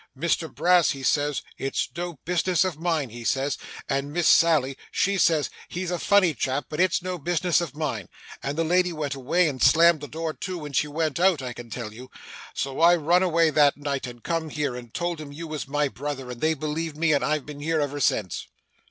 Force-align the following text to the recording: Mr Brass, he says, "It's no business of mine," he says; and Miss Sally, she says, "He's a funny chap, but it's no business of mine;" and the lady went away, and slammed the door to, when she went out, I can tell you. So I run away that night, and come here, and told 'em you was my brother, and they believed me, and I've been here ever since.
Mr 0.17 0.51
Brass, 0.51 0.89
he 0.93 1.03
says, 1.03 1.43
"It's 1.59 1.87
no 1.95 2.17
business 2.25 2.63
of 2.63 2.79
mine," 2.79 3.11
he 3.11 3.23
says; 3.23 3.59
and 3.87 4.11
Miss 4.11 4.27
Sally, 4.27 4.75
she 4.91 5.19
says, 5.19 5.51
"He's 5.69 5.91
a 5.91 5.99
funny 5.99 6.33
chap, 6.33 6.65
but 6.69 6.79
it's 6.79 7.03
no 7.03 7.19
business 7.19 7.61
of 7.61 7.75
mine;" 7.75 8.09
and 8.41 8.57
the 8.57 8.63
lady 8.63 8.91
went 8.91 9.13
away, 9.13 9.47
and 9.47 9.61
slammed 9.61 10.01
the 10.01 10.07
door 10.07 10.33
to, 10.33 10.57
when 10.57 10.73
she 10.73 10.87
went 10.87 11.19
out, 11.19 11.43
I 11.43 11.53
can 11.53 11.69
tell 11.69 11.93
you. 11.93 12.09
So 12.55 12.79
I 12.79 12.95
run 12.95 13.21
away 13.21 13.51
that 13.51 13.77
night, 13.77 14.07
and 14.07 14.23
come 14.23 14.49
here, 14.49 14.75
and 14.75 14.91
told 14.91 15.21
'em 15.21 15.31
you 15.31 15.45
was 15.45 15.67
my 15.67 15.87
brother, 15.87 16.31
and 16.31 16.41
they 16.41 16.55
believed 16.55 16.97
me, 16.97 17.13
and 17.13 17.23
I've 17.23 17.45
been 17.45 17.59
here 17.59 17.79
ever 17.79 17.99
since. 17.99 18.47